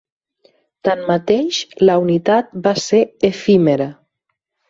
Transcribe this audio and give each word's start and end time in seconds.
Tanmateix, 0.87 1.59
la 1.89 1.97
unitat 2.05 2.49
va 2.69 2.73
ser 2.87 3.03
efímera. 3.33 3.91